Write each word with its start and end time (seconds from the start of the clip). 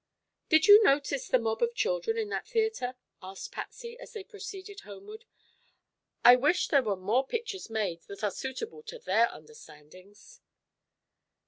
"Did 0.49 0.65
you 0.67 0.81
notice 0.83 1.27
the 1.27 1.37
mob 1.37 1.61
of 1.61 1.75
children 1.75 2.17
in 2.17 2.29
that 2.29 2.47
theatre?" 2.47 2.95
asked 3.21 3.51
Patsy, 3.51 3.99
as 3.99 4.13
they 4.13 4.23
proceeded 4.23 4.79
homeward. 4.79 5.25
"I 6.25 6.35
wish 6.37 6.69
there 6.69 6.81
were 6.81 6.95
more 6.97 7.23
pictures 7.27 7.69
made 7.69 8.01
that 8.07 8.23
are 8.23 8.31
suitable 8.31 8.81
to 8.81 8.97
their 8.97 9.27
understandings." 9.31 10.41